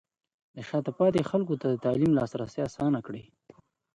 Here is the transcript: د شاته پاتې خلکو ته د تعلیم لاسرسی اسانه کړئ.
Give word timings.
د 0.55 0.57
شاته 0.67 0.91
پاتې 0.99 1.27
خلکو 1.31 1.53
ته 1.61 1.67
د 1.69 1.75
تعلیم 1.85 2.11
لاسرسی 2.17 2.59
اسانه 2.67 2.99
کړئ. 3.07 3.23